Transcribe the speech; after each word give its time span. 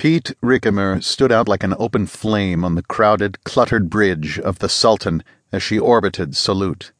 Piet 0.00 0.34
Ricimer 0.42 1.04
stood 1.04 1.30
out 1.30 1.46
like 1.46 1.62
an 1.62 1.74
open 1.78 2.06
flame 2.06 2.64
on 2.64 2.74
the 2.74 2.82
crowded, 2.82 3.44
cluttered 3.44 3.90
bridge 3.90 4.38
of 4.38 4.60
the 4.60 4.68
Sultan 4.70 5.22
as 5.52 5.62
she 5.62 5.78
orbited 5.78 6.34
Salute. 6.34 6.92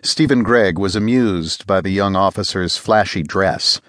Stephen 0.00 0.42
Gregg 0.42 0.78
was 0.78 0.96
amused 0.96 1.66
by 1.66 1.82
the 1.82 1.90
young 1.90 2.16
officer's 2.16 2.78
flashy 2.78 3.22
dress. 3.22 3.82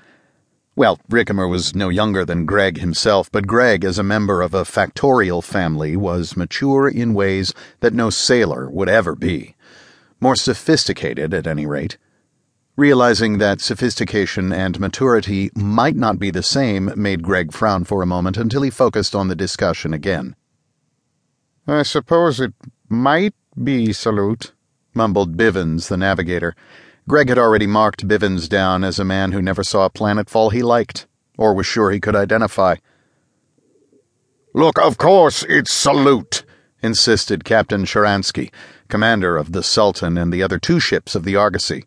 Well, 0.75 0.99
Ricimer 1.09 1.49
was 1.49 1.73
no 1.73 1.87
younger 1.87 2.25
than 2.25 2.45
Gregg 2.45 2.79
himself, 2.79 3.31
but 3.31 3.47
Gregg, 3.47 3.85
as 3.85 3.97
a 3.97 4.03
member 4.03 4.41
of 4.41 4.53
a 4.53 4.65
factorial 4.65 5.41
family, 5.41 5.95
was 5.95 6.35
mature 6.35 6.89
in 6.89 7.13
ways 7.13 7.53
that 7.79 7.93
no 7.93 8.09
sailor 8.09 8.69
would 8.69 8.89
ever 8.89 9.15
be. 9.15 9.55
More 10.19 10.35
sophisticated, 10.35 11.33
at 11.33 11.47
any 11.47 11.65
rate. 11.65 11.97
Realizing 12.77 13.39
that 13.39 13.59
sophistication 13.59 14.53
and 14.53 14.79
maturity 14.79 15.49
might 15.55 15.95
not 15.95 16.19
be 16.19 16.29
the 16.29 16.43
same 16.43 16.91
made 16.95 17.23
Gregg 17.23 17.51
frown 17.51 17.83
for 17.85 18.03
a 18.03 18.05
moment 18.05 18.37
until 18.37 18.61
he 18.61 18.69
focused 18.69 19.15
on 19.15 19.29
the 19.29 19.35
discussion 19.35 19.95
again. 19.95 20.35
I 21.67 21.81
suppose 21.81 22.39
it 22.39 22.53
might 22.87 23.33
be 23.61 23.93
salute, 23.93 24.53
mumbled 24.93 25.35
Bivens, 25.35 25.87
the 25.87 25.97
navigator. 25.97 26.55
Gregg 27.09 27.29
had 27.29 27.39
already 27.39 27.65
marked 27.65 28.07
Bivens 28.07 28.47
down 28.47 28.83
as 28.83 28.99
a 28.99 29.03
man 29.03 29.31
who 29.31 29.41
never 29.41 29.63
saw 29.63 29.85
a 29.85 29.89
planetfall 29.89 30.51
he 30.51 30.61
liked, 30.61 31.07
or 31.35 31.55
was 31.55 31.65
sure 31.65 31.89
he 31.89 31.99
could 31.99 32.15
identify. 32.15 32.75
Look, 34.53 34.77
of 34.77 34.99
course 34.99 35.43
it's 35.49 35.73
salute, 35.73 36.43
insisted 36.83 37.43
Captain 37.43 37.85
Sharansky, 37.85 38.53
commander 38.87 39.35
of 39.35 39.51
the 39.51 39.63
Sultan 39.63 40.15
and 40.15 40.31
the 40.31 40.43
other 40.43 40.59
two 40.59 40.79
ships 40.79 41.15
of 41.15 41.23
the 41.23 41.35
Argosy. 41.35 41.83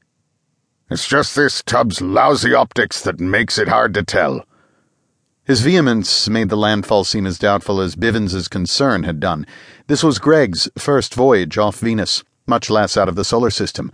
It's 0.91 1.07
just 1.07 1.37
this 1.37 1.63
tub's 1.63 2.01
lousy 2.01 2.53
optics 2.53 3.01
that 3.03 3.21
makes 3.21 3.59
it 3.59 3.69
hard 3.69 3.95
to 3.95 4.03
tell. 4.03 4.45
His 5.45 5.61
vehemence 5.61 6.29
made 6.29 6.49
the 6.49 6.57
landfall 6.57 7.05
seem 7.05 7.29
as 7.29 7.39
doubtful 7.39 7.81
as 7.81 7.95
Bivens's 7.95 8.49
concern 8.49 9.05
had 9.05 9.21
done. 9.21 9.47
This 9.87 10.03
was 10.03 10.19
Gregg's 10.19 10.69
first 10.77 11.15
voyage 11.15 11.57
off 11.57 11.79
Venus, 11.79 12.25
much 12.45 12.69
less 12.69 12.97
out 12.97 13.09
of 13.09 13.15
the 13.15 13.25
solar 13.25 13.51
system. 13.51 13.93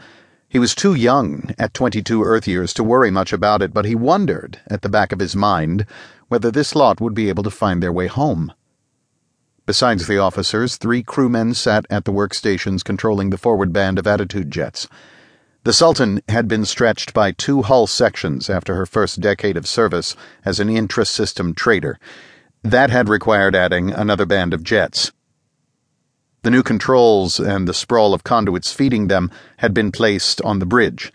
He 0.48 0.59
was 0.59 0.75
too 0.75 0.95
young, 0.95 1.51
at 1.59 1.75
22 1.75 2.25
Earth 2.25 2.48
years, 2.48 2.73
to 2.73 2.83
worry 2.83 3.11
much 3.11 3.31
about 3.31 3.61
it, 3.61 3.75
but 3.75 3.85
he 3.85 3.95
wondered, 3.95 4.63
at 4.67 4.81
the 4.81 4.89
back 4.89 5.13
of 5.13 5.19
his 5.19 5.37
mind, 5.37 5.85
whether 6.29 6.51
this 6.51 6.75
lot 6.75 6.98
would 6.98 7.15
be 7.15 7.29
able 7.29 7.42
to 7.42 7.51
find 7.51 7.83
their 7.83 7.92
way 7.92 8.07
home. 8.07 8.55
Besides 9.67 10.07
the 10.07 10.17
officers, 10.17 10.77
three 10.77 11.03
crewmen 11.03 11.53
sat 11.53 11.85
at 11.91 12.07
the 12.07 12.13
workstations 12.13 12.83
controlling 12.83 13.29
the 13.29 13.37
forward 13.37 13.70
band 13.70 13.98
of 13.98 14.07
attitude 14.07 14.51
jets. 14.51 14.89
The 15.67 15.72
Sultan 15.72 16.20
had 16.28 16.47
been 16.47 16.64
stretched 16.64 17.12
by 17.12 17.33
two 17.33 17.62
hull 17.62 17.89
sections 17.89 18.48
after 18.48 18.77
her 18.77 18.86
first 18.86 19.20
decade 19.20 19.56
of 19.56 19.67
service 19.67 20.14
as 20.45 20.61
an 20.61 20.69
intra 20.70 21.05
system 21.05 21.55
trader. 21.55 21.98
That 22.62 22.91
had 22.91 23.08
required 23.08 23.56
adding 23.56 23.91
another 23.91 24.27
band 24.27 24.55
of 24.55 24.62
jets. 24.62 25.11
The 26.42 26.53
new 26.53 26.62
controls 26.62 27.41
and 27.41 27.67
the 27.67 27.75
sprawl 27.75 28.14
of 28.14 28.23
conduits 28.23 28.73
feeding 28.73 29.08
them 29.08 29.28
had 29.56 29.75
been 29.75 29.91
placed 29.91 30.41
on 30.42 30.61
the 30.61 30.67
bridge. 30.67 31.12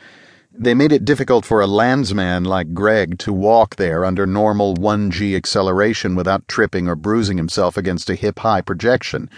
They 0.52 0.74
made 0.74 0.92
it 0.92 1.06
difficult 1.06 1.46
for 1.46 1.62
a 1.62 1.66
landsman 1.66 2.44
like 2.44 2.74
Gregg 2.74 3.20
to 3.20 3.32
walk 3.32 3.78
there 3.78 4.04
under 4.04 4.28
normal 4.28 4.76
1G 4.76 5.34
acceleration 5.34 6.14
without 6.14 6.50
tripping 6.50 6.90
or 6.90 6.98
bruising 6.98 7.38
himself 7.38 7.78
against 7.78 8.10
a 8.10 8.16
hip 8.16 8.40
high 8.40 8.60
projection. 8.60 9.30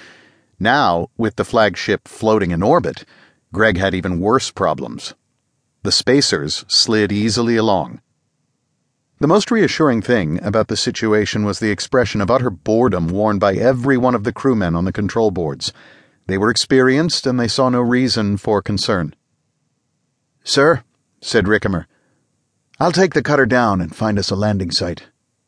Now, 0.59 1.11
with 1.17 1.35
the 1.35 1.45
flagship 1.45 2.07
floating 2.07 2.49
in 2.49 2.63
orbit, 2.63 3.05
Gregg 3.53 3.77
had 3.77 3.93
even 3.93 4.19
worse 4.19 4.49
problems. 4.49 5.13
The 5.83 5.91
spacers 5.91 6.65
slid 6.67 7.11
easily 7.11 7.55
along. 7.55 8.01
The 9.19 9.27
most 9.27 9.51
reassuring 9.51 10.01
thing 10.01 10.43
about 10.43 10.69
the 10.69 10.75
situation 10.75 11.45
was 11.45 11.59
the 11.59 11.69
expression 11.69 12.19
of 12.19 12.31
utter 12.31 12.49
boredom 12.49 13.07
worn 13.07 13.37
by 13.37 13.53
every 13.53 13.95
one 13.95 14.15
of 14.15 14.23
the 14.23 14.33
crewmen 14.33 14.75
on 14.75 14.85
the 14.85 14.91
control 14.91 15.29
boards. 15.29 15.71
They 16.25 16.37
were 16.37 16.49
experienced 16.49 17.27
and 17.27 17.39
they 17.39 17.47
saw 17.47 17.69
no 17.69 17.79
reason 17.79 18.37
for 18.37 18.61
concern. 18.61 19.13
Sir, 20.43 20.83
said 21.21 21.45
Ricimer, 21.45 21.85
I'll 22.79 22.91
take 22.91 23.13
the 23.13 23.21
cutter 23.21 23.45
down 23.45 23.81
and 23.81 23.95
find 23.95 24.17
us 24.17 24.31
a 24.31 24.35
landing 24.35 24.71
site. 24.71 25.03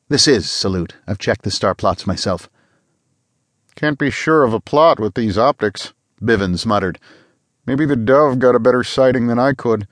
This 0.10 0.28
is 0.28 0.50
Salute. 0.50 0.94
I've 1.08 1.18
checked 1.18 1.42
the 1.42 1.50
star 1.50 1.74
plots 1.74 2.06
myself. 2.06 2.50
Can't 3.76 3.98
be 3.98 4.12
sure 4.12 4.44
of 4.44 4.54
a 4.54 4.60
plot 4.60 5.00
with 5.00 5.16
these 5.16 5.40
optics, 5.40 5.94
Bivens 6.22 6.68
muttered. 6.68 7.00
Maybe 7.66 7.86
the 7.86 7.96
Dove 7.96 8.40
got 8.40 8.56
a 8.56 8.60
better 8.60 8.84
sighting 8.84 9.28
than 9.28 9.40
I 9.40 9.54
could. 9.54 9.88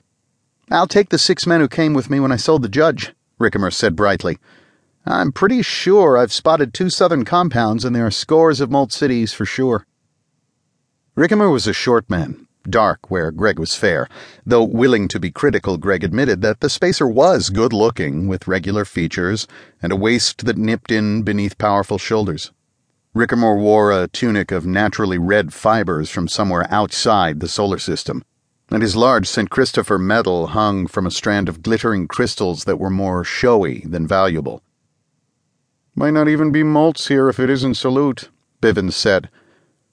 I'll 0.70 0.88
take 0.88 1.10
the 1.10 1.18
six 1.18 1.48
men 1.48 1.60
who 1.60 1.68
came 1.68 1.94
with 1.94 2.10
me 2.10 2.20
when 2.20 2.32
I 2.32 2.38
sold 2.38 2.62
the 2.62 2.70
judge, 2.70 3.14
Ricimer 3.40 3.74
said 3.74 3.96
brightly. 3.96 4.38
I'm 5.06 5.32
pretty 5.32 5.62
sure 5.62 6.18
I've 6.18 6.32
spotted 6.32 6.74
two 6.74 6.90
southern 6.90 7.26
compounds, 7.26 7.84
and 7.84 7.96
there 7.96 8.06
are 8.06 8.12
scores 8.12 8.62
of 8.62 8.72
Molt 8.72 8.94
cities 8.94 9.34
for 9.34 9.46
sure. 9.46 9.86
Ricimer 11.18 11.52
was 11.52 11.68
a 11.68 11.74
short 11.74 12.10
man, 12.10 12.48
dark 12.70 13.12
where 13.12 13.32
Gregg 13.32 13.60
was 13.60 13.76
fair, 13.76 14.08
though 14.46 14.64
willing 14.64 15.08
to 15.10 15.20
be 15.20 15.32
critical, 15.32 15.78
Gregg 15.78 16.04
admitted 16.04 16.42
that 16.42 16.62
the 16.62 16.70
spacer 16.70 17.08
was 17.08 17.50
good 17.50 17.74
looking, 17.74 18.28
with 18.28 18.48
regular 18.48 18.86
features 18.86 19.48
and 19.82 19.92
a 19.92 19.98
waist 19.98 20.46
that 20.46 20.58
nipped 20.58 20.92
in 20.92 21.24
beneath 21.24 21.58
powerful 21.58 21.98
shoulders. 21.98 22.52
Ricimer 23.16 23.60
wore 23.60 23.92
a 23.92 24.08
tunic 24.08 24.52
of 24.52 24.66
naturally 24.66 25.20
red 25.20 25.54
fibers 25.54 26.10
from 26.10 26.28
somewhere 26.28 26.66
outside 26.72 27.40
the 27.40 27.48
solar 27.48 27.78
system, 27.78 28.24
and 28.72 28.82
his 28.82 28.96
large 28.96 29.28
St. 29.28 29.52
Christopher 29.52 30.00
medal 30.00 30.48
hung 30.48 30.88
from 30.88 31.06
a 31.06 31.12
strand 31.12 31.48
of 31.48 31.62
glittering 31.62 32.08
crystals 32.08 32.64
that 32.64 32.80
were 32.80 32.90
more 32.90 33.24
showy 33.24 33.82
than 33.82 34.08
valuable. 34.08 34.64
Might 35.96 36.16
not 36.16 36.28
even 36.28 36.52
be 36.52 36.64
Molts 36.64 37.08
here 37.10 37.30
if 37.30 37.40
it 37.40 37.52
isn't 37.52 37.76
Salute, 37.76 38.30
Bivens 38.64 38.94
said. 38.94 39.30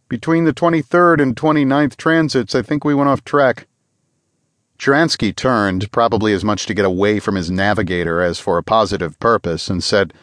Between 0.09 0.45
the 0.45 0.55
23rd 0.55 1.21
and 1.21 1.37
29th 1.37 1.97
transits, 1.99 2.55
I 2.55 2.63
think 2.63 2.85
we 2.85 2.95
went 2.95 3.11
off 3.11 3.23
track. 3.23 3.67
Sharansky 4.79 5.37
turned, 5.37 5.93
probably 5.93 6.33
as 6.33 6.43
much 6.43 6.65
to 6.65 6.73
get 6.73 6.87
away 6.87 7.21
from 7.21 7.35
his 7.35 7.51
navigator 7.51 8.23
as 8.23 8.41
for 8.41 8.57
a 8.57 8.63
positive 8.63 9.21
purpose, 9.21 9.69
and 9.69 9.85
said, 9.85 10.15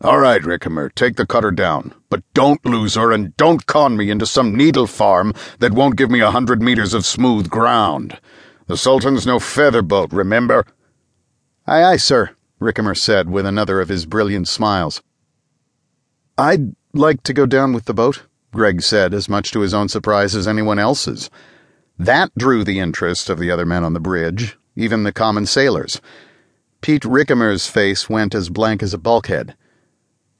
all 0.00 0.18
right, 0.18 0.42
Ricimer, 0.42 0.94
take 0.94 1.16
the 1.16 1.26
cutter 1.26 1.50
down. 1.50 1.94
But 2.10 2.22
don't 2.34 2.64
lose 2.66 2.94
her 2.94 3.12
and 3.12 3.36
don't 3.36 3.66
con 3.66 3.96
me 3.96 4.10
into 4.10 4.26
some 4.26 4.54
needle 4.54 4.86
farm 4.86 5.32
that 5.60 5.72
won't 5.72 5.96
give 5.96 6.10
me 6.10 6.20
a 6.20 6.30
hundred 6.30 6.62
meters 6.62 6.94
of 6.94 7.06
smooth 7.06 7.48
ground. 7.48 8.18
The 8.66 8.76
Sultan's 8.76 9.26
no 9.26 9.38
feather 9.38 9.82
boat, 9.82 10.12
remember? 10.12 10.66
Aye, 11.66 11.82
aye, 11.84 11.96
sir, 11.96 12.30
Ricimer 12.60 12.96
said 12.96 13.30
with 13.30 13.46
another 13.46 13.80
of 13.80 13.88
his 13.88 14.06
brilliant 14.06 14.48
smiles. 14.48 15.02
I'd 16.36 16.74
like 16.92 17.22
to 17.22 17.32
go 17.32 17.46
down 17.46 17.72
with 17.72 17.84
the 17.84 17.94
boat, 17.94 18.24
Gregg 18.52 18.82
said, 18.82 19.14
as 19.14 19.28
much 19.28 19.52
to 19.52 19.60
his 19.60 19.74
own 19.74 19.88
surprise 19.88 20.34
as 20.34 20.48
anyone 20.48 20.78
else's. 20.78 21.30
That 21.98 22.30
drew 22.36 22.64
the 22.64 22.80
interest 22.80 23.30
of 23.30 23.38
the 23.38 23.50
other 23.50 23.64
men 23.64 23.84
on 23.84 23.92
the 23.92 24.00
bridge, 24.00 24.56
even 24.76 25.04
the 25.04 25.12
common 25.12 25.46
sailors. 25.46 26.00
Piet 26.80 27.02
Ricimer's 27.02 27.66
face 27.66 28.10
went 28.10 28.34
as 28.34 28.50
blank 28.50 28.82
as 28.82 28.92
a 28.92 28.98
bulkhead. 28.98 29.56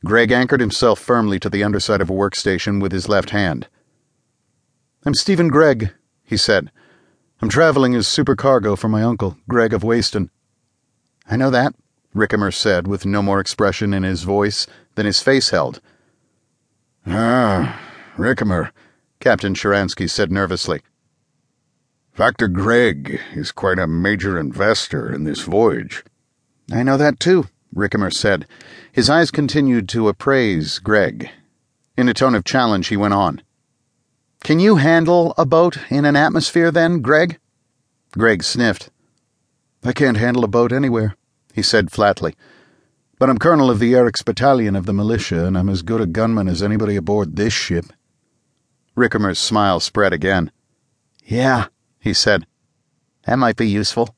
Gregg 0.04 0.30
anchored 0.30 0.60
himself 0.60 1.00
firmly 1.00 1.40
to 1.40 1.48
the 1.48 1.64
underside 1.64 2.02
of 2.02 2.10
a 2.10 2.12
workstation 2.12 2.80
with 2.80 2.92
his 2.92 3.08
left 3.08 3.30
hand. 3.30 3.68
I'm 5.06 5.14
Stephen 5.14 5.48
Gregg, 5.48 5.92
he 6.22 6.36
said. 6.36 6.70
I'm 7.40 7.48
traveling 7.48 7.94
as 7.94 8.06
supercargo 8.06 8.76
for 8.76 8.88
my 8.88 9.02
uncle, 9.02 9.38
Gregg 9.48 9.72
of 9.72 9.82
Wayston. 9.82 10.28
I 11.28 11.36
know 11.36 11.50
that, 11.50 11.74
Ricimer 12.14 12.52
said, 12.52 12.86
with 12.86 13.06
no 13.06 13.22
more 13.22 13.40
expression 13.40 13.94
in 13.94 14.02
his 14.02 14.24
voice 14.24 14.66
than 14.94 15.06
his 15.06 15.20
face 15.20 15.50
held. 15.50 15.80
Ah, 17.06 17.80
Ricimer, 18.16 18.72
Captain 19.20 19.54
Sharansky 19.54 20.08
said 20.08 20.30
nervously. 20.30 20.82
Factor 22.12 22.46
Gregg 22.46 23.20
is 23.34 23.52
quite 23.52 23.78
a 23.78 23.86
major 23.86 24.38
investor 24.38 25.12
in 25.12 25.24
this 25.24 25.40
voyage. 25.40 26.04
I 26.70 26.82
know 26.82 26.96
that 26.96 27.18
too, 27.18 27.48
Ricimer 27.74 28.12
said. 28.12 28.46
His 28.92 29.10
eyes 29.10 29.30
continued 29.30 29.88
to 29.90 30.08
appraise 30.08 30.78
Gregg. 30.78 31.30
In 31.96 32.08
a 32.08 32.14
tone 32.14 32.34
of 32.34 32.44
challenge, 32.44 32.88
he 32.88 32.96
went 32.96 33.14
on. 33.14 33.42
Can 34.42 34.60
you 34.60 34.76
handle 34.76 35.34
a 35.38 35.46
boat 35.46 35.78
in 35.90 36.04
an 36.04 36.16
atmosphere 36.16 36.70
then, 36.70 37.00
Gregg? 37.00 37.38
Gregg 38.12 38.42
sniffed. 38.42 38.90
I 39.82 39.92
can't 39.92 40.16
handle 40.16 40.44
a 40.44 40.48
boat 40.48 40.72
anywhere, 40.72 41.16
he 41.52 41.62
said 41.62 41.90
flatly. 41.90 42.34
But 43.18 43.30
I'm 43.30 43.38
colonel 43.38 43.70
of 43.70 43.78
the 43.78 43.94
Eric's 43.94 44.22
battalion 44.22 44.76
of 44.76 44.86
the 44.86 44.92
militia, 44.92 45.46
and 45.46 45.56
I'm 45.56 45.68
as 45.68 45.82
good 45.82 46.00
a 46.00 46.06
gunman 46.06 46.48
as 46.48 46.62
anybody 46.62 46.96
aboard 46.96 47.36
this 47.36 47.52
ship. 47.52 47.86
Ricimer's 48.96 49.38
smile 49.38 49.80
spread 49.80 50.12
again. 50.12 50.50
Yeah, 51.24 51.66
he 52.00 52.12
said. 52.12 52.46
That 53.26 53.38
might 53.38 53.56
be 53.56 53.68
useful. 53.68 54.14